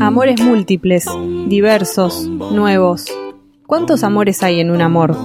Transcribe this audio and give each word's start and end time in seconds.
Amores 0.00 0.40
múltiples, 0.42 1.06
diversos, 1.46 2.26
nuevos. 2.26 3.06
¿Cuántos 3.66 4.04
amores 4.04 4.42
hay 4.42 4.60
en 4.60 4.70
un 4.70 4.82
amor? 4.82 5.16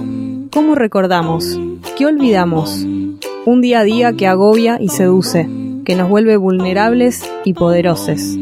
¿Cómo 0.50 0.74
recordamos? 0.74 1.58
¿Qué 1.96 2.06
olvidamos? 2.06 2.86
Un 3.44 3.60
día 3.60 3.80
a 3.80 3.84
día 3.84 4.12
que 4.14 4.26
agobia 4.26 4.78
y 4.80 4.88
seduce, 4.88 5.48
que 5.84 5.94
nos 5.94 6.08
vuelve 6.08 6.36
vulnerables 6.38 7.22
y 7.44 7.52
poderosos. 7.52 8.38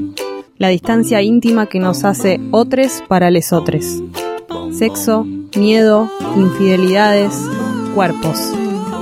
La 0.57 0.69
distancia 0.69 1.21
íntima 1.21 1.67
que 1.67 1.81
nos 1.81 2.05
hace 2.05 2.41
otres 2.53 3.03
para 3.09 3.31
lesotres. 3.31 4.03
Sexo, 4.71 5.27
miedo, 5.57 6.09
infidelidades, 6.37 7.35
cuerpos. 7.95 8.53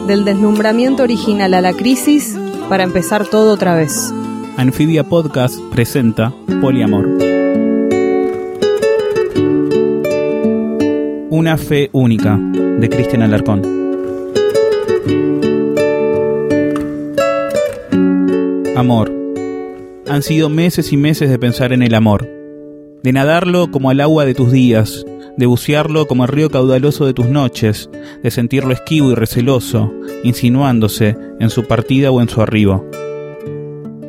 Del 0.06 0.24
deslumbramiento 0.24 1.02
original 1.02 1.52
a 1.52 1.60
la 1.60 1.74
crisis 1.74 2.38
para 2.70 2.84
empezar 2.84 3.26
todo 3.26 3.52
otra 3.52 3.74
vez. 3.74 4.14
Anfibia 4.58 5.04
Podcast 5.04 5.56
presenta 5.70 6.34
Poliamor. 6.60 7.06
Una 11.30 11.56
fe 11.56 11.90
única 11.92 12.36
de 12.36 12.88
Cristian 12.88 13.22
Alarcón. 13.22 13.62
Amor. 18.74 19.12
Han 20.08 20.22
sido 20.24 20.48
meses 20.48 20.92
y 20.92 20.96
meses 20.96 21.30
de 21.30 21.38
pensar 21.38 21.72
en 21.72 21.84
el 21.84 21.94
amor, 21.94 22.28
de 23.04 23.12
nadarlo 23.12 23.70
como 23.70 23.90
al 23.90 24.00
agua 24.00 24.24
de 24.24 24.34
tus 24.34 24.50
días, 24.50 25.06
de 25.36 25.46
bucearlo 25.46 26.08
como 26.08 26.24
el 26.24 26.30
río 26.30 26.50
caudaloso 26.50 27.06
de 27.06 27.14
tus 27.14 27.28
noches, 27.28 27.88
de 28.24 28.32
sentirlo 28.32 28.72
esquivo 28.72 29.12
y 29.12 29.14
receloso, 29.14 29.92
insinuándose 30.24 31.16
en 31.38 31.48
su 31.48 31.68
partida 31.68 32.10
o 32.10 32.20
en 32.20 32.28
su 32.28 32.42
arribo. 32.42 32.84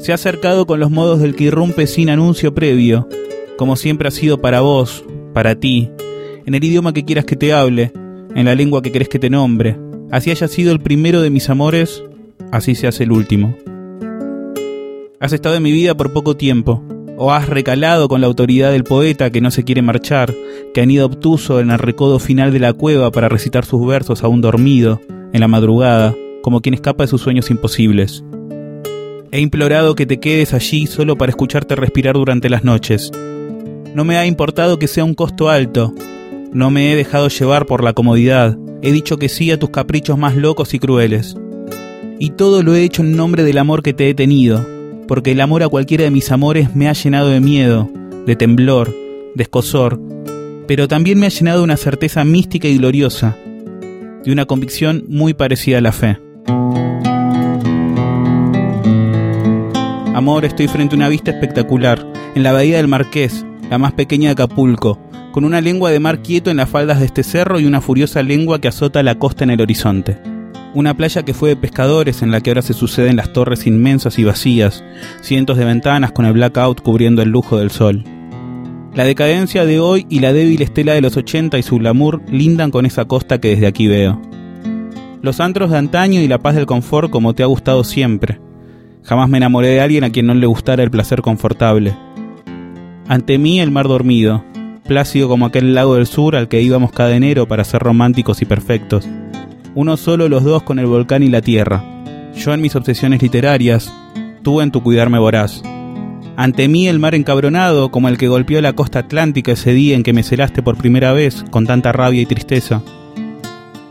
Se 0.10 0.14
ha 0.14 0.16
acercado 0.16 0.66
con 0.66 0.80
los 0.80 0.90
modos 0.90 1.20
del 1.20 1.36
que 1.36 1.44
irrumpe 1.44 1.86
sin 1.86 2.10
anuncio 2.10 2.52
previo, 2.52 3.08
como 3.60 3.76
siempre 3.76 4.08
ha 4.08 4.12
sido 4.12 4.42
para 4.42 4.62
vos, 4.62 5.06
para 5.36 5.54
ti, 5.54 5.92
en 6.48 6.56
el 6.56 6.64
idioma 6.64 6.94
que 6.94 7.06
quieras 7.06 7.26
que 7.26 7.36
te 7.36 7.54
hable, 7.54 7.92
en 8.34 8.46
la 8.46 8.56
lengua 8.56 8.82
que 8.82 8.92
querés 8.92 9.08
que 9.08 9.20
te 9.20 9.30
nombre. 9.30 9.78
Así 10.10 10.32
haya 10.32 10.48
sido 10.48 10.72
el 10.72 10.80
primero 10.80 11.22
de 11.22 11.30
mis 11.30 11.48
amores, 11.52 12.04
así 12.52 12.74
se 12.74 12.88
hace 12.88 13.04
el 13.04 13.12
último. 13.12 13.56
Has 15.20 15.32
estado 15.32 15.58
en 15.58 15.62
mi 15.62 15.72
vida 15.72 15.96
por 15.96 16.12
poco 16.12 16.36
tiempo, 16.36 16.84
o 17.16 17.32
has 17.32 17.48
recalado 17.48 18.08
con 18.08 18.20
la 18.20 18.26
autoridad 18.26 18.72
del 18.72 18.86
poeta 18.86 19.30
que 19.30 19.42
no 19.42 19.52
se 19.52 19.64
quiere 19.64 19.84
marchar, 19.84 20.34
que 20.74 20.82
han 20.82 20.90
ido 20.90 21.06
obtuso 21.06 21.60
en 21.60 21.70
el 21.70 21.78
recodo 21.78 22.18
final 22.18 22.52
de 22.52 22.62
la 22.62 22.74
cueva 22.74 23.12
para 23.12 23.30
recitar 23.30 23.64
sus 23.64 23.86
versos 23.86 24.24
aún 24.24 24.42
dormido, 24.42 25.02
en 25.34 25.40
la 25.40 25.48
madrugada, 25.48 26.16
como 26.42 26.62
quien 26.62 26.74
escapa 26.74 27.04
de 27.04 27.10
sus 27.10 27.22
sueños 27.22 27.52
imposibles. 27.52 28.24
He 29.32 29.42
implorado 29.42 29.94
que 29.94 30.08
te 30.08 30.20
quedes 30.20 30.56
allí 30.56 30.88
solo 30.88 31.16
para 31.16 31.30
escucharte 31.30 31.76
respirar 31.76 32.16
durante 32.16 32.50
las 32.50 32.64
noches. 32.64 33.12
No 33.94 34.04
me 34.04 34.18
ha 34.18 34.26
importado 34.26 34.80
que 34.80 34.88
sea 34.88 35.04
un 35.04 35.14
costo 35.14 35.50
alto. 35.50 35.94
No 36.52 36.72
me 36.72 36.92
he 36.92 36.96
dejado 36.96 37.28
llevar 37.28 37.68
por 37.68 37.84
la 37.84 37.94
comodidad. 37.94 38.58
He 38.82 38.92
dicho 38.92 39.18
que 39.18 39.30
sí 39.30 39.52
a 39.52 39.60
tus 39.60 39.70
caprichos 39.70 40.18
más 40.18 40.36
locos 40.36 40.74
y 40.74 40.80
crueles. 40.80 41.36
Y 42.18 42.32
todo 42.32 42.64
lo 42.64 42.74
he 42.74 42.84
hecho 42.84 43.04
en 43.04 43.16
nombre 43.16 43.44
del 43.44 43.60
amor 43.60 43.84
que 43.84 43.94
te 43.94 44.10
he 44.10 44.16
tenido, 44.16 44.66
porque 45.08 45.32
el 45.32 45.42
amor 45.42 45.62
a 45.62 45.70
cualquiera 45.70 46.06
de 46.06 46.12
mis 46.12 46.32
amores 46.32 46.76
me 46.76 46.90
ha 46.90 46.94
llenado 46.94 47.30
de 47.30 47.40
miedo, 47.40 47.88
de 48.26 48.36
temblor, 48.36 48.94
de 49.36 49.44
escosor, 49.44 50.02
pero 50.68 50.88
también 50.88 51.20
me 51.20 51.28
ha 51.28 51.30
llenado 51.30 51.60
de 51.60 51.64
una 51.66 51.78
certeza 51.78 52.26
mística 52.26 52.68
y 52.68 52.78
gloriosa, 52.78 53.38
de 54.24 54.32
una 54.32 54.46
convicción 54.46 55.06
muy 55.08 55.34
parecida 55.34 55.78
a 55.78 55.82
la 55.82 55.92
fe. 55.92 56.18
Amor, 60.20 60.44
estoy 60.44 60.68
frente 60.68 60.96
a 60.96 60.98
una 60.98 61.08
vista 61.08 61.32
espectacular, 61.32 62.06
en 62.36 62.44
la 62.44 62.52
bahía 62.52 62.76
del 62.76 62.90
Marqués, 62.90 63.46
la 63.70 63.78
más 63.78 63.94
pequeña 63.94 64.28
de 64.28 64.32
Acapulco, 64.34 65.00
con 65.32 65.46
una 65.46 65.62
lengua 65.62 65.92
de 65.92 66.02
mar 66.02 66.22
quieto 66.22 66.52
en 66.52 66.58
las 66.58 66.68
faldas 66.68 67.00
de 67.00 67.06
este 67.06 67.24
cerro 67.24 67.58
y 67.58 67.66
una 67.66 67.80
furiosa 67.80 68.22
lengua 68.22 68.60
que 68.60 68.68
azota 68.68 69.02
la 69.02 69.16
costa 69.16 69.46
en 69.46 69.52
el 69.52 69.62
horizonte. 69.62 70.20
Una 70.74 70.94
playa 70.94 71.24
que 71.24 71.34
fue 71.34 71.48
de 71.48 71.56
pescadores 71.56 72.22
en 72.22 72.32
la 72.32 72.42
que 72.42 72.50
ahora 72.50 72.62
se 72.62 72.74
suceden 72.74 73.16
las 73.16 73.32
torres 73.32 73.66
inmensas 73.66 74.20
y 74.20 74.26
vacías, 74.26 74.84
cientos 75.22 75.58
de 75.58 75.64
ventanas 75.64 76.12
con 76.12 76.26
el 76.26 76.34
blackout 76.34 76.82
cubriendo 76.82 77.22
el 77.22 77.30
lujo 77.30 77.58
del 77.58 77.72
sol. 77.72 78.04
La 78.94 79.06
decadencia 79.06 79.66
de 79.66 79.80
hoy 79.80 80.06
y 80.10 80.20
la 80.20 80.34
débil 80.34 80.62
estela 80.62 80.96
de 80.96 81.02
los 81.02 81.16
80 81.16 81.58
y 81.58 81.64
su 81.64 81.78
glamour 81.78 82.22
lindan 82.30 82.72
con 82.72 82.86
esa 82.86 83.06
costa 83.06 83.40
que 83.40 83.52
desde 83.52 83.68
aquí 83.68 83.88
veo. 83.88 84.22
Los 85.22 85.40
antros 85.40 85.72
de 85.72 85.78
antaño 85.78 86.20
y 86.20 86.28
la 86.28 86.40
paz 86.40 86.56
del 86.56 86.66
confort 86.66 87.10
como 87.10 87.34
te 87.36 87.44
ha 87.44 87.46
gustado 87.46 87.86
siempre, 87.86 88.42
Jamás 89.10 89.28
me 89.28 89.38
enamoré 89.40 89.70
de 89.70 89.82
alguien 89.82 90.04
a 90.04 90.12
quien 90.12 90.28
no 90.28 90.36
le 90.36 90.46
gustara 90.46 90.84
el 90.84 90.92
placer 90.92 91.24
confortable. 91.24 91.98
Ante 93.08 93.40
mí 93.40 93.60
el 93.60 93.72
mar 93.72 93.88
dormido, 93.88 94.44
plácido 94.86 95.28
como 95.28 95.48
aquel 95.48 95.74
lago 95.74 95.96
del 95.96 96.06
sur 96.06 96.36
al 96.36 96.48
que 96.48 96.62
íbamos 96.62 96.92
cada 96.92 97.16
enero 97.16 97.48
para 97.48 97.64
ser 97.64 97.82
románticos 97.82 98.44
y 98.44 98.46
perfectos. 98.46 99.10
Uno 99.74 99.98
solo 99.98 100.30
los 100.30 100.44
dos 100.44 100.62
con 100.62 100.78
el 100.78 100.86
volcán 100.86 101.24
y 101.24 101.28
la 101.28 101.42
tierra. 101.42 101.84
Yo 102.36 102.54
en 102.54 102.62
mis 102.62 102.76
obsesiones 102.76 103.20
literarias, 103.24 103.92
tú 104.44 104.62
en 104.62 104.70
tu 104.70 104.84
cuidarme 104.84 105.18
voraz. 105.18 105.64
Ante 106.38 106.68
mí 106.68 106.88
el 106.88 107.00
mar 107.00 107.16
encabronado 107.16 107.90
como 107.90 108.10
el 108.10 108.18
que 108.20 108.28
golpeó 108.28 108.62
la 108.62 108.74
costa 108.74 109.00
atlántica 109.00 109.54
ese 109.54 109.74
día 109.74 109.96
en 109.96 110.04
que 110.04 110.14
me 110.14 110.22
celaste 110.22 110.62
por 110.62 110.78
primera 110.78 111.14
vez 111.14 111.44
con 111.50 111.66
tanta 111.66 111.92
rabia 111.92 112.22
y 112.22 112.28
tristeza. 112.28 112.84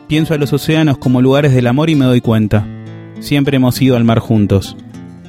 Pienso 0.07 0.35
a 0.35 0.39
los 0.39 0.53
océanos 0.53 0.97
como 0.99 1.21
lugares 1.21 1.53
del 1.53 1.67
amor 1.67 1.91
y 1.91 1.97
me 1.97 2.05
doy 2.05 2.21
cuenta. 2.21 2.65
Siempre 3.19 3.57
hemos 3.57 3.83
ido 3.83 3.97
al 3.97 4.05
mar 4.05 4.21
juntos. 4.21 4.77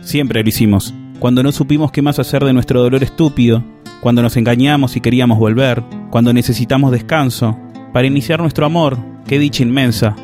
Siempre 0.02 0.44
lo 0.44 0.50
hicimos. 0.50 0.94
Cuando 1.20 1.44
no 1.44 1.52
supimos 1.52 1.92
qué 1.92 2.02
más 2.02 2.20
hacer 2.20 2.44
de 2.44 2.54
nuestro 2.54 2.82
dolor 2.82 3.04
estúpido, 3.04 3.64
cuando 4.02 4.22
nos 4.22 4.38
engañamos 4.38 4.96
y 4.96 5.02
queríamos 5.02 5.38
volver, 5.38 5.84
cuando 6.10 6.34
necesitamos 6.34 6.92
descanso, 6.92 7.58
para 7.94 8.08
iniciar 8.08 8.40
nuestro 8.40 8.66
amor, 8.66 8.98
qué 9.28 9.40
dicha 9.40 9.64
inmensa, 9.64 10.16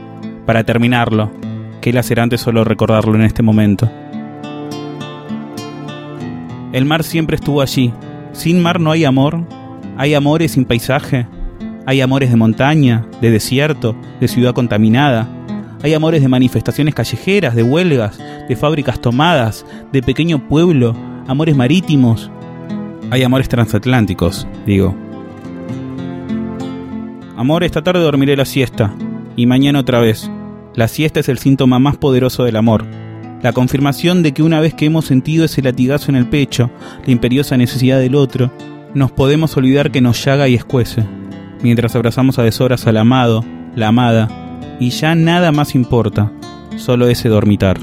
para 0.46 0.64
terminarlo, 0.64 1.31
qué 1.81 1.91
lacerante 1.91 2.38
solo 2.38 2.64
recordarlo 2.64 3.16
en 3.16 3.24
este 3.24 3.44
momento. 3.44 3.90
El 6.75 6.84
mar 6.85 7.03
siempre 7.03 7.35
estuvo 7.35 7.62
allí. 7.62 7.94
Sin 8.34 8.62
mar 8.62 8.81
no 8.81 8.91
hay 8.91 9.06
amor. 9.06 9.46
Hay 9.97 10.14
amores 10.14 10.52
sin 10.52 10.66
paisaje. 10.66 11.25
Hay 11.85 12.02
amores 12.02 12.31
de 12.31 12.35
montaña, 12.35 13.06
de 13.22 13.31
desierto, 13.31 13.96
de 14.19 14.28
ciudad 14.28 14.53
contaminada, 14.53 15.28
hay 15.85 15.94
amores 15.94 16.23
de 16.23 16.28
manifestaciones 16.28 16.96
callejeras, 16.96 17.53
de 17.53 17.62
huelgas, 17.62 18.18
de 18.18 18.56
fábricas 18.56 19.00
tomadas, 19.00 19.68
de 19.91 20.01
pequeño 20.01 20.47
pueblo, 20.47 20.96
amores 21.28 21.56
marítimos. 21.56 22.31
Hay 23.12 23.22
amores 23.22 23.50
transatlánticos, 23.50 24.47
digo. 24.66 24.96
Amor, 27.38 27.63
esta 27.63 27.84
tarde 27.84 28.00
dormiré 28.00 28.35
la 28.35 28.46
siesta. 28.46 28.96
Y 29.35 29.46
mañana 29.46 29.81
otra 29.81 30.00
vez. 30.00 30.31
La 30.73 30.88
siesta 30.88 31.19
es 31.19 31.29
el 31.29 31.38
síntoma 31.38 31.78
más 31.78 31.97
poderoso 31.97 32.44
del 32.46 32.56
amor. 32.56 32.84
La 33.44 33.53
confirmación 33.53 34.23
de 34.23 34.34
que 34.34 34.41
una 34.41 34.62
vez 34.62 34.73
que 34.73 34.85
hemos 34.85 35.06
sentido 35.06 35.46
ese 35.46 35.62
latigazo 35.62 36.09
en 36.09 36.16
el 36.16 36.28
pecho, 36.28 36.72
la 37.06 37.12
imperiosa 37.12 37.57
necesidad 37.57 38.00
del 38.00 38.16
otro, 38.16 38.52
nos 38.96 39.12
podemos 39.12 39.56
olvidar 39.56 39.91
que 39.91 40.02
nos 40.02 40.25
llaga 40.25 40.47
y 40.47 40.56
escuece, 40.56 41.03
mientras 41.62 41.96
abrazamos 41.96 42.40
a 42.40 42.44
deshoras 42.44 42.88
al 42.88 42.97
amado, 42.97 43.46
la 43.75 43.90
amada, 43.90 44.45
y 44.80 44.90
ya 44.90 45.16
nada 45.16 45.52
más 45.52 45.75
importa, 45.75 46.31
solo 46.78 47.08
ese 47.08 47.30
dormitar. 47.30 47.78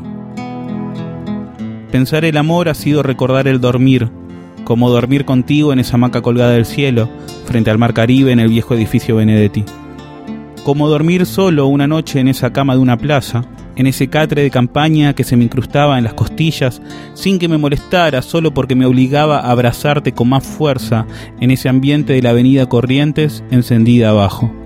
Pensar 1.90 2.24
el 2.24 2.36
amor 2.36 2.68
ha 2.68 2.74
sido 2.74 3.02
recordar 3.02 3.48
el 3.48 3.60
dormir, 3.60 4.08
como 4.64 4.90
dormir 4.90 5.24
contigo 5.24 5.72
en 5.72 5.78
esa 5.78 5.94
hamaca 5.94 6.22
colgada 6.22 6.52
del 6.52 6.66
cielo, 6.66 7.08
frente 7.44 7.70
al 7.70 7.78
mar 7.78 7.92
Caribe 7.92 8.32
en 8.32 8.40
el 8.40 8.48
viejo 8.48 8.74
edificio 8.74 9.16
Benedetti. 9.16 9.64
Como 10.64 10.88
dormir 10.88 11.26
solo 11.26 11.66
una 11.66 11.86
noche 11.86 12.20
en 12.20 12.28
esa 12.28 12.52
cama 12.52 12.74
de 12.74 12.80
una 12.80 12.96
plaza, 12.96 13.44
en 13.74 13.86
ese 13.86 14.08
catre 14.08 14.42
de 14.42 14.50
campaña 14.50 15.14
que 15.14 15.24
se 15.24 15.36
me 15.36 15.44
incrustaba 15.44 15.98
en 15.98 16.04
las 16.04 16.14
costillas, 16.14 16.80
sin 17.14 17.38
que 17.38 17.48
me 17.48 17.58
molestara, 17.58 18.22
solo 18.22 18.54
porque 18.54 18.74
me 18.74 18.86
obligaba 18.86 19.40
a 19.40 19.50
abrazarte 19.50 20.12
con 20.12 20.28
más 20.28 20.46
fuerza 20.46 21.06
en 21.40 21.50
ese 21.50 21.68
ambiente 21.68 22.12
de 22.12 22.22
la 22.22 22.30
avenida 22.30 22.66
Corrientes 22.68 23.42
encendida 23.50 24.10
abajo 24.10 24.61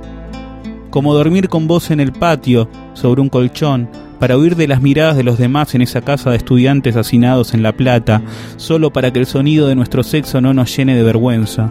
como 0.90 1.14
dormir 1.14 1.48
con 1.48 1.66
vos 1.66 1.90
en 1.90 2.00
el 2.00 2.12
patio, 2.12 2.68
sobre 2.94 3.20
un 3.20 3.28
colchón, 3.28 3.88
para 4.18 4.36
huir 4.38 4.56
de 4.56 4.68
las 4.68 4.80
miradas 4.80 5.16
de 5.16 5.24
los 5.24 5.38
demás 5.38 5.74
en 5.74 5.82
esa 5.82 6.00
casa 6.00 6.30
de 6.30 6.36
estudiantes 6.36 6.96
hacinados 6.96 7.54
en 7.54 7.62
La 7.62 7.72
Plata, 7.72 8.22
solo 8.56 8.92
para 8.92 9.12
que 9.12 9.18
el 9.18 9.26
sonido 9.26 9.68
de 9.68 9.74
nuestro 9.74 10.02
sexo 10.02 10.40
no 10.40 10.54
nos 10.54 10.74
llene 10.74 10.96
de 10.96 11.02
vergüenza. 11.02 11.70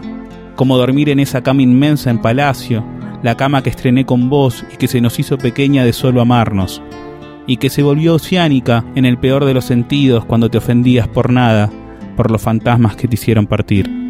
Como 0.54 0.76
dormir 0.76 1.08
en 1.08 1.20
esa 1.20 1.42
cama 1.42 1.62
inmensa 1.62 2.10
en 2.10 2.20
Palacio, 2.20 2.84
la 3.22 3.36
cama 3.36 3.62
que 3.62 3.70
estrené 3.70 4.06
con 4.06 4.28
vos 4.30 4.64
y 4.72 4.76
que 4.76 4.88
se 4.88 5.00
nos 5.00 5.18
hizo 5.18 5.38
pequeña 5.38 5.84
de 5.84 5.92
solo 5.92 6.20
amarnos, 6.20 6.82
y 7.46 7.56
que 7.56 7.70
se 7.70 7.82
volvió 7.82 8.14
oceánica 8.14 8.84
en 8.94 9.04
el 9.04 9.18
peor 9.18 9.44
de 9.44 9.54
los 9.54 9.64
sentidos 9.64 10.24
cuando 10.24 10.50
te 10.50 10.58
ofendías 10.58 11.08
por 11.08 11.32
nada, 11.32 11.70
por 12.16 12.30
los 12.30 12.42
fantasmas 12.42 12.96
que 12.96 13.08
te 13.08 13.14
hicieron 13.14 13.46
partir. 13.46 14.05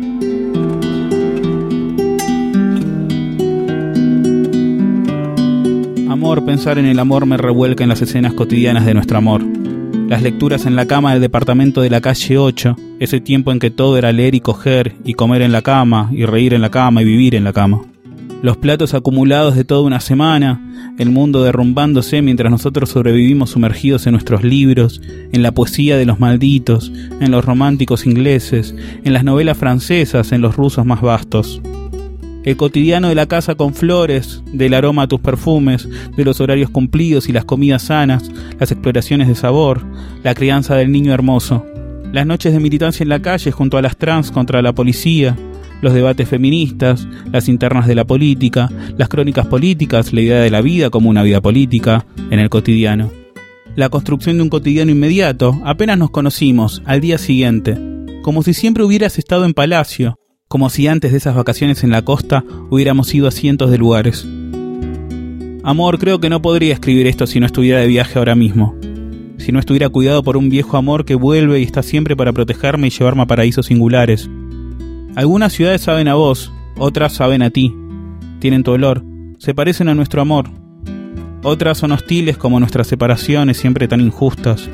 Pensar 6.34 6.78
en 6.78 6.86
el 6.86 6.98
amor 6.98 7.24
me 7.24 7.36
revuelca 7.36 7.84
en 7.84 7.88
las 7.88 8.02
escenas 8.02 8.34
cotidianas 8.34 8.84
de 8.84 8.94
nuestro 8.94 9.18
amor. 9.18 9.44
las 10.08 10.22
lecturas 10.22 10.66
en 10.66 10.74
la 10.74 10.86
cama 10.86 11.12
del 11.12 11.20
departamento 11.20 11.82
de 11.82 11.90
la 11.90 12.00
calle 12.00 12.36
8, 12.36 12.76
ese 13.00 13.20
tiempo 13.20 13.52
en 13.52 13.58
que 13.58 13.70
todo 13.70 13.96
era 13.96 14.12
leer 14.12 14.34
y 14.34 14.40
coger, 14.40 14.96
y 15.04 15.14
comer 15.14 15.42
en 15.42 15.52
la 15.52 15.62
cama, 15.62 16.10
y 16.12 16.24
reír 16.24 16.52
en 16.52 16.62
la 16.62 16.70
cama, 16.70 17.02
y 17.02 17.04
vivir 17.04 17.34
en 17.36 17.44
la 17.44 17.52
cama. 17.52 17.82
Los 18.42 18.56
platos 18.56 18.94
acumulados 18.94 19.54
de 19.54 19.64
toda 19.64 19.82
una 19.82 20.00
semana, 20.00 20.94
el 20.98 21.10
mundo 21.10 21.44
derrumbándose 21.44 22.22
mientras 22.22 22.50
nosotros 22.50 22.90
sobrevivimos 22.90 23.50
sumergidos 23.50 24.06
en 24.06 24.12
nuestros 24.12 24.42
libros, 24.42 25.00
en 25.32 25.42
la 25.42 25.52
poesía 25.52 25.96
de 25.96 26.06
los 26.06 26.18
malditos, 26.18 26.92
en 27.20 27.30
los 27.30 27.44
románticos 27.44 28.04
ingleses, 28.04 28.74
en 29.04 29.12
las 29.12 29.24
novelas 29.24 29.56
francesas, 29.56 30.32
en 30.32 30.40
los 30.40 30.56
rusos 30.56 30.84
más 30.84 31.00
vastos 31.00 31.62
el 32.46 32.56
cotidiano 32.56 33.08
de 33.08 33.16
la 33.16 33.26
casa 33.26 33.56
con 33.56 33.74
flores, 33.74 34.40
del 34.52 34.74
aroma 34.74 35.02
a 35.02 35.08
tus 35.08 35.18
perfumes, 35.20 35.88
de 36.16 36.24
los 36.24 36.40
horarios 36.40 36.70
cumplidos 36.70 37.28
y 37.28 37.32
las 37.32 37.44
comidas 37.44 37.82
sanas, 37.82 38.30
las 38.60 38.70
exploraciones 38.70 39.26
de 39.26 39.34
sabor, 39.34 39.84
la 40.22 40.32
crianza 40.32 40.76
del 40.76 40.92
niño 40.92 41.12
hermoso, 41.12 41.66
las 42.12 42.24
noches 42.24 42.52
de 42.52 42.60
militancia 42.60 43.02
en 43.02 43.08
la 43.08 43.20
calle 43.20 43.50
junto 43.50 43.78
a 43.78 43.82
las 43.82 43.96
trans 43.96 44.30
contra 44.30 44.62
la 44.62 44.72
policía, 44.72 45.36
los 45.82 45.92
debates 45.92 46.28
feministas, 46.28 47.08
las 47.32 47.48
internas 47.48 47.88
de 47.88 47.96
la 47.96 48.04
política, 48.04 48.70
las 48.96 49.08
crónicas 49.08 49.46
políticas, 49.46 50.12
la 50.12 50.20
idea 50.20 50.40
de 50.40 50.50
la 50.50 50.62
vida 50.62 50.88
como 50.88 51.10
una 51.10 51.24
vida 51.24 51.40
política, 51.40 52.06
en 52.30 52.38
el 52.38 52.48
cotidiano. 52.48 53.10
La 53.74 53.88
construcción 53.88 54.36
de 54.36 54.44
un 54.44 54.50
cotidiano 54.50 54.92
inmediato, 54.92 55.60
apenas 55.64 55.98
nos 55.98 56.10
conocimos, 56.10 56.80
al 56.84 57.00
día 57.00 57.18
siguiente, 57.18 57.76
como 58.22 58.44
si 58.44 58.54
siempre 58.54 58.84
hubieras 58.84 59.18
estado 59.18 59.44
en 59.44 59.52
palacio, 59.52 60.16
como 60.48 60.70
si 60.70 60.86
antes 60.86 61.10
de 61.10 61.18
esas 61.18 61.34
vacaciones 61.34 61.82
en 61.82 61.90
la 61.90 62.02
costa 62.02 62.44
hubiéramos 62.70 63.12
ido 63.14 63.26
a 63.26 63.32
cientos 63.32 63.70
de 63.70 63.78
lugares. 63.78 64.26
Amor, 65.64 65.98
creo 65.98 66.20
que 66.20 66.30
no 66.30 66.40
podría 66.40 66.74
escribir 66.74 67.08
esto 67.08 67.26
si 67.26 67.40
no 67.40 67.46
estuviera 67.46 67.80
de 67.80 67.88
viaje 67.88 68.18
ahora 68.18 68.36
mismo. 68.36 68.76
Si 69.38 69.50
no 69.50 69.58
estuviera 69.58 69.88
cuidado 69.88 70.22
por 70.22 70.36
un 70.36 70.48
viejo 70.48 70.76
amor 70.76 71.04
que 71.04 71.16
vuelve 71.16 71.60
y 71.60 71.64
está 71.64 71.82
siempre 71.82 72.14
para 72.14 72.32
protegerme 72.32 72.86
y 72.86 72.90
llevarme 72.90 73.22
a 73.22 73.26
paraísos 73.26 73.66
singulares. 73.66 74.30
Algunas 75.16 75.52
ciudades 75.52 75.80
saben 75.80 76.06
a 76.06 76.14
vos, 76.14 76.52
otras 76.78 77.12
saben 77.12 77.42
a 77.42 77.50
ti. 77.50 77.74
Tienen 78.38 78.62
tu 78.62 78.70
olor, 78.70 79.04
se 79.38 79.54
parecen 79.54 79.88
a 79.88 79.94
nuestro 79.94 80.22
amor. 80.22 80.48
Otras 81.42 81.78
son 81.78 81.90
hostiles 81.92 82.38
como 82.38 82.60
nuestras 82.60 82.86
separaciones 82.86 83.56
siempre 83.56 83.88
tan 83.88 84.00
injustas. 84.00 84.70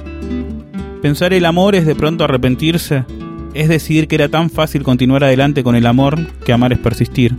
Pensar 1.01 1.33
el 1.33 1.47
amor 1.47 1.75
es 1.75 1.87
de 1.87 1.95
pronto 1.95 2.25
arrepentirse 2.25 3.05
es 3.55 3.69
decidir 3.69 4.09
que 4.09 4.15
era 4.15 4.29
tan 4.29 4.51
fácil 4.51 4.83
continuar 4.83 5.25
adelante 5.25 5.63
con 5.63 5.77
el 5.77 5.87
amor 5.87 6.19
que 6.45 6.53
amar 6.53 6.73
es 6.73 6.79
persistir. 6.79 7.37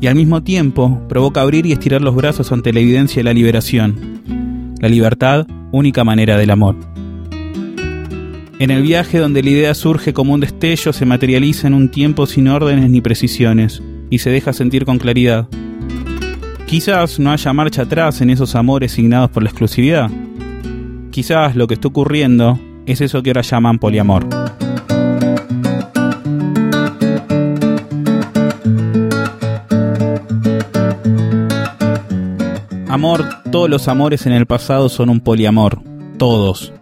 Y 0.00 0.06
al 0.06 0.14
mismo 0.14 0.42
tiempo 0.42 1.02
provoca 1.08 1.42
abrir 1.42 1.66
y 1.66 1.72
estirar 1.72 2.00
los 2.00 2.14
brazos 2.14 2.52
ante 2.52 2.72
la 2.72 2.80
evidencia 2.80 3.20
de 3.20 3.24
la 3.24 3.34
liberación. 3.34 4.20
La 4.80 4.88
libertad, 4.88 5.46
única 5.72 6.04
manera 6.04 6.36
del 6.38 6.50
amor. 6.50 6.76
En 8.58 8.70
el 8.70 8.82
viaje 8.82 9.18
donde 9.18 9.42
la 9.42 9.50
idea 9.50 9.74
surge 9.74 10.12
como 10.12 10.34
un 10.34 10.40
destello, 10.40 10.92
se 10.92 11.06
materializa 11.06 11.66
en 11.66 11.74
un 11.74 11.90
tiempo 11.90 12.26
sin 12.26 12.48
órdenes 12.48 12.90
ni 12.90 13.00
precisiones, 13.00 13.82
y 14.10 14.18
se 14.18 14.30
deja 14.30 14.52
sentir 14.52 14.84
con 14.84 14.98
claridad. 14.98 15.48
Quizás 16.66 17.18
no 17.18 17.32
haya 17.32 17.52
marcha 17.52 17.82
atrás 17.82 18.20
en 18.20 18.30
esos 18.30 18.54
amores 18.54 18.92
signados 18.92 19.30
por 19.30 19.42
la 19.42 19.48
exclusividad. 19.48 20.10
Quizás 21.10 21.56
lo 21.56 21.66
que 21.66 21.74
está 21.74 21.88
ocurriendo 21.88 22.60
es 22.86 23.00
eso 23.00 23.22
que 23.22 23.30
ahora 23.30 23.42
llaman 23.42 23.78
poliamor. 23.78 24.26
Amor, 33.00 33.26
todos 33.50 33.70
los 33.70 33.88
amores 33.88 34.26
en 34.26 34.32
el 34.32 34.44
pasado 34.44 34.90
son 34.90 35.08
un 35.08 35.20
poliamor, 35.20 35.80
todos. 36.18 36.74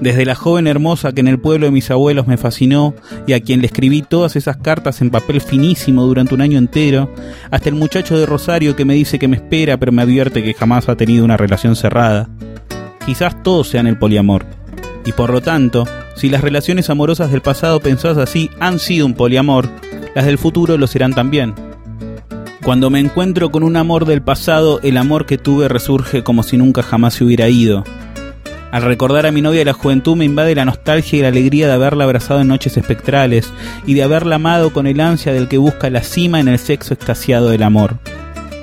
Desde 0.00 0.24
la 0.24 0.34
joven 0.34 0.66
hermosa 0.66 1.12
que 1.12 1.20
en 1.20 1.28
el 1.28 1.38
pueblo 1.38 1.66
de 1.66 1.70
mis 1.70 1.90
abuelos 1.90 2.26
me 2.26 2.38
fascinó 2.38 2.94
y 3.26 3.34
a 3.34 3.40
quien 3.40 3.60
le 3.60 3.66
escribí 3.66 4.00
todas 4.00 4.36
esas 4.36 4.56
cartas 4.56 5.02
en 5.02 5.10
papel 5.10 5.42
finísimo 5.42 6.06
durante 6.06 6.34
un 6.34 6.40
año 6.40 6.56
entero, 6.56 7.12
hasta 7.50 7.68
el 7.68 7.74
muchacho 7.74 8.18
de 8.18 8.24
Rosario 8.24 8.74
que 8.74 8.86
me 8.86 8.94
dice 8.94 9.18
que 9.18 9.28
me 9.28 9.36
espera 9.36 9.76
pero 9.76 9.92
me 9.92 10.00
advierte 10.00 10.42
que 10.42 10.54
jamás 10.54 10.88
ha 10.88 10.96
tenido 10.96 11.26
una 11.26 11.36
relación 11.36 11.76
cerrada. 11.76 12.26
Quizás 13.04 13.42
todos 13.42 13.68
sean 13.68 13.86
el 13.86 13.98
poliamor. 13.98 14.46
Y 15.04 15.12
por 15.12 15.28
lo 15.28 15.42
tanto, 15.42 15.84
si 16.14 16.30
las 16.30 16.40
relaciones 16.40 16.88
amorosas 16.88 17.30
del 17.30 17.42
pasado 17.42 17.80
pensadas 17.80 18.16
así 18.16 18.48
han 18.60 18.78
sido 18.78 19.04
un 19.04 19.12
poliamor, 19.12 19.68
las 20.14 20.24
del 20.24 20.38
futuro 20.38 20.78
lo 20.78 20.86
serán 20.86 21.12
también. 21.12 21.65
Cuando 22.66 22.90
me 22.90 22.98
encuentro 22.98 23.52
con 23.52 23.62
un 23.62 23.76
amor 23.76 24.06
del 24.06 24.22
pasado, 24.22 24.80
el 24.82 24.96
amor 24.96 25.24
que 25.24 25.38
tuve 25.38 25.68
resurge 25.68 26.24
como 26.24 26.42
si 26.42 26.56
nunca 26.56 26.82
jamás 26.82 27.14
se 27.14 27.22
hubiera 27.22 27.48
ido. 27.48 27.84
Al 28.72 28.82
recordar 28.82 29.24
a 29.24 29.30
mi 29.30 29.40
novia 29.40 29.60
de 29.60 29.66
la 29.66 29.72
juventud 29.72 30.16
me 30.16 30.24
invade 30.24 30.56
la 30.56 30.64
nostalgia 30.64 31.16
y 31.16 31.22
la 31.22 31.28
alegría 31.28 31.68
de 31.68 31.74
haberla 31.74 32.02
abrazado 32.02 32.40
en 32.40 32.48
noches 32.48 32.76
espectrales 32.76 33.52
y 33.86 33.94
de 33.94 34.02
haberla 34.02 34.34
amado 34.34 34.72
con 34.72 34.88
el 34.88 34.98
ansia 34.98 35.32
del 35.32 35.46
que 35.46 35.58
busca 35.58 35.90
la 35.90 36.02
cima 36.02 36.40
en 36.40 36.48
el 36.48 36.58
sexo 36.58 36.92
extasiado 36.92 37.50
del 37.50 37.62
amor. 37.62 37.98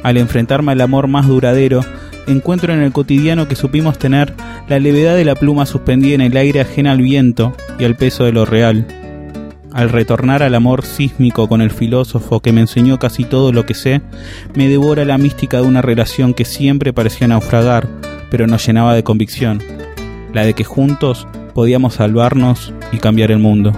Al 0.04 0.18
enfrentarme 0.18 0.74
al 0.74 0.82
amor 0.82 1.08
más 1.08 1.26
duradero, 1.26 1.80
encuentro 2.28 2.74
en 2.74 2.82
el 2.82 2.92
cotidiano 2.92 3.48
que 3.48 3.56
supimos 3.56 3.98
tener 3.98 4.34
la 4.68 4.80
levedad 4.80 5.16
de 5.16 5.24
la 5.24 5.36
pluma 5.36 5.66
suspendida 5.66 6.16
en 6.16 6.22
el 6.22 6.36
aire 6.36 6.60
ajena 6.60 6.92
al 6.92 7.02
viento 7.02 7.56
y 7.80 7.86
al 7.86 7.96
peso 7.96 8.26
de 8.26 8.34
lo 8.34 8.44
real 8.44 8.86
al 9.74 9.90
retornar 9.90 10.44
al 10.44 10.56
amor 10.56 10.86
sísmico 10.86 11.48
con 11.48 11.62
el 11.62 11.72
filósofo 11.72 12.40
que 12.40 12.52
me 12.52 12.62
enseñó 12.62 13.00
casi 13.00 13.26
todo 13.26 13.52
lo 13.52 13.66
que 13.66 13.74
sé, 13.74 14.02
me 14.54 14.68
devora 14.68 15.04
la 15.04 15.18
mística 15.18 15.58
de 15.58 15.68
una 15.68 15.82
relación 15.82 16.34
que 16.34 16.46
siempre 16.46 16.94
parecía 16.94 17.28
naufragar, 17.28 17.88
pero 18.30 18.48
nos 18.48 18.66
llenaba 18.66 18.94
de 18.94 19.04
convicción, 19.04 19.62
la 20.32 20.46
de 20.46 20.54
que 20.54 20.64
juntos 20.64 21.28
podíamos 21.54 21.96
salvarnos 21.96 22.72
y 22.92 22.98
cambiar 22.98 23.32
el 23.32 23.40
mundo. 23.40 23.74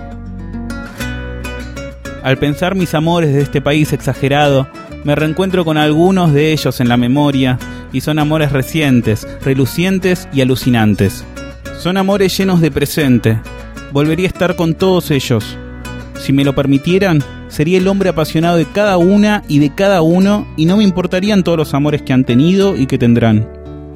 Al 2.24 2.38
pensar 2.38 2.76
mis 2.76 2.94
amores 2.94 3.34
de 3.34 3.42
este 3.42 3.62
país 3.62 3.94
exagerado, 3.94 4.68
me 5.04 5.16
reencuentro 5.16 5.64
con 5.64 5.78
algunos 5.78 6.34
de 6.34 6.52
ellos 6.52 6.82
en 6.82 6.90
la 6.90 6.98
memoria 6.98 7.60
y 7.94 8.02
son 8.02 8.20
amores 8.20 8.52
recientes, 8.52 9.28
relucientes 9.44 10.28
y 10.34 10.42
alucinantes. 10.42 11.24
Son 11.80 11.98
amores 11.98 12.36
llenos 12.36 12.62
de 12.62 12.72
presente. 12.72 13.40
Volvería 13.92 14.26
a 14.26 14.30
estar 14.30 14.56
con 14.56 14.74
todos 14.74 15.12
ellos, 15.12 15.58
si 16.20 16.34
me 16.34 16.44
lo 16.44 16.56
permitieran, 16.56 17.22
sería 17.50 17.78
el 17.78 17.88
hombre 17.88 18.10
apasionado 18.10 18.58
de 18.58 18.66
cada 18.66 18.98
una 18.98 19.44
y 19.48 19.60
de 19.60 19.74
cada 19.74 20.02
uno 20.02 20.48
y 20.58 20.66
no 20.66 20.78
me 20.78 20.84
importarían 20.84 21.44
todos 21.44 21.58
los 21.58 21.74
amores 21.74 22.02
que 22.02 22.14
han 22.14 22.24
tenido 22.24 22.76
y 22.76 22.86
que 22.86 22.98
tendrán. 22.98 23.48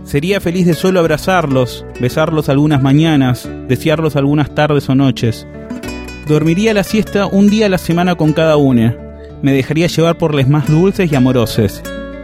Sería 0.03 0.39
feliz 0.41 0.65
de 0.65 0.73
solo 0.73 0.99
abrazarlos, 0.99 1.85
besarlos 1.99 2.49
algunas 2.49 2.81
mañanas, 2.81 3.49
desearlos 3.67 4.15
algunas 4.15 4.53
tardes 4.53 4.89
o 4.89 4.95
noches. 4.95 5.47
Dormiría 6.27 6.73
la 6.73 6.83
siesta 6.83 7.25
un 7.25 7.49
día 7.49 7.67
a 7.67 7.69
la 7.69 7.77
semana 7.77 8.15
con 8.15 8.33
cada 8.33 8.57
una. 8.57 8.95
Me 9.41 9.53
dejaría 9.53 9.87
llevar 9.87 10.17
por 10.17 10.35
les 10.35 10.47
más 10.47 10.67
dulces 10.67 11.11
y 11.11 11.15
amoroses. 11.15 11.81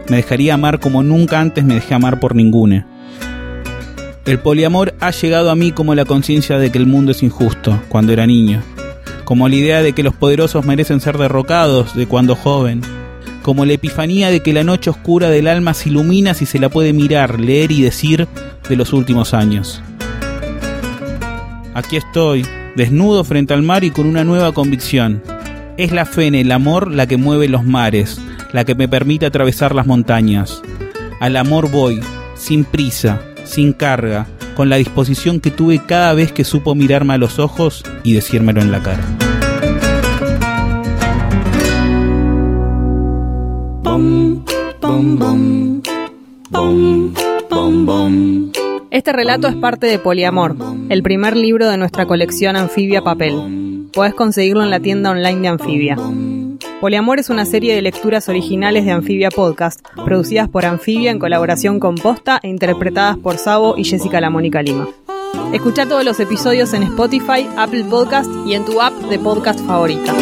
Me 0.08 0.16
dejaría 0.16 0.54
amar 0.54 0.78
como 0.78 1.02
nunca 1.02 1.40
antes 1.40 1.64
me 1.64 1.74
dejé 1.74 1.94
amar 1.94 2.20
por 2.20 2.34
ninguna. 2.34 2.86
El 4.24 4.38
poliamor 4.40 4.94
ha 5.00 5.10
llegado 5.12 5.50
a 5.50 5.56
mí 5.56 5.72
como 5.72 5.94
la 5.94 6.04
conciencia 6.04 6.58
de 6.58 6.70
que 6.70 6.78
el 6.78 6.86
mundo 6.86 7.12
es 7.12 7.22
injusto, 7.22 7.80
cuando 7.88 8.12
era 8.12 8.26
niño 8.26 8.62
como 9.26 9.48
la 9.48 9.56
idea 9.56 9.82
de 9.82 9.92
que 9.92 10.04
los 10.04 10.14
poderosos 10.14 10.64
merecen 10.64 11.00
ser 11.00 11.18
derrocados 11.18 11.96
de 11.96 12.06
cuando 12.06 12.36
joven, 12.36 12.80
como 13.42 13.64
la 13.64 13.72
epifanía 13.72 14.30
de 14.30 14.40
que 14.40 14.52
la 14.52 14.62
noche 14.62 14.88
oscura 14.88 15.28
del 15.28 15.48
alma 15.48 15.74
se 15.74 15.88
ilumina 15.88 16.32
si 16.32 16.46
se 16.46 16.60
la 16.60 16.68
puede 16.68 16.92
mirar, 16.92 17.40
leer 17.40 17.72
y 17.72 17.82
decir 17.82 18.28
de 18.68 18.76
los 18.76 18.92
últimos 18.92 19.34
años. 19.34 19.82
Aquí 21.74 21.96
estoy, 21.96 22.46
desnudo 22.76 23.24
frente 23.24 23.52
al 23.52 23.62
mar 23.62 23.82
y 23.82 23.90
con 23.90 24.06
una 24.06 24.22
nueva 24.22 24.52
convicción. 24.52 25.20
Es 25.76 25.90
la 25.90 26.06
fe 26.06 26.26
en 26.26 26.36
el 26.36 26.52
amor 26.52 26.92
la 26.92 27.08
que 27.08 27.16
mueve 27.16 27.48
los 27.48 27.64
mares, 27.64 28.20
la 28.52 28.64
que 28.64 28.76
me 28.76 28.86
permite 28.86 29.26
atravesar 29.26 29.74
las 29.74 29.88
montañas. 29.88 30.62
Al 31.18 31.36
amor 31.36 31.68
voy, 31.68 32.00
sin 32.36 32.64
prisa, 32.64 33.20
sin 33.42 33.72
carga, 33.72 34.28
con 34.56 34.70
la 34.70 34.76
disposición 34.76 35.38
que 35.38 35.50
tuve 35.50 35.80
cada 35.86 36.14
vez 36.14 36.32
que 36.32 36.42
supo 36.42 36.74
mirarme 36.74 37.14
a 37.14 37.18
los 37.18 37.38
ojos 37.38 37.84
y 38.02 38.14
decírmelo 38.14 38.62
en 38.62 38.72
la 38.72 38.82
cara. 38.82 39.04
Este 48.90 49.12
relato 49.12 49.46
es 49.46 49.54
parte 49.56 49.86
de 49.86 49.98
Poliamor, 49.98 50.56
el 50.88 51.02
primer 51.02 51.36
libro 51.36 51.68
de 51.68 51.76
nuestra 51.76 52.06
colección 52.06 52.56
Anfibia 52.56 53.02
Papel. 53.02 53.88
Puedes 53.92 54.14
conseguirlo 54.14 54.62
en 54.64 54.70
la 54.70 54.80
tienda 54.80 55.10
online 55.10 55.40
de 55.40 55.48
Anfibia. 55.48 55.96
Poliamor 56.80 57.18
es 57.18 57.30
una 57.30 57.46
serie 57.46 57.74
de 57.74 57.80
lecturas 57.80 58.28
originales 58.28 58.84
de 58.84 58.90
Anfibia 58.90 59.30
Podcast, 59.30 59.80
producidas 60.04 60.48
por 60.48 60.66
Anfibia 60.66 61.10
en 61.10 61.18
colaboración 61.18 61.80
con 61.80 61.94
Posta 61.94 62.38
e 62.42 62.48
interpretadas 62.48 63.16
por 63.16 63.38
Sabo 63.38 63.76
y 63.78 63.84
Jessica 63.84 64.20
La 64.20 64.28
Mónica 64.28 64.60
Lima. 64.60 64.86
Escucha 65.54 65.86
todos 65.86 66.04
los 66.04 66.20
episodios 66.20 66.74
en 66.74 66.82
Spotify, 66.82 67.48
Apple 67.56 67.84
Podcast 67.84 68.30
y 68.46 68.52
en 68.52 68.66
tu 68.66 68.82
app 68.82 68.92
de 68.92 69.18
podcast 69.18 69.58
favorita. 69.60 70.14